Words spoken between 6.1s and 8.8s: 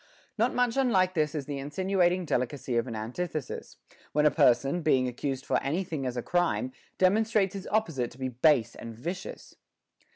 a crime, demonstrates its opposite to be base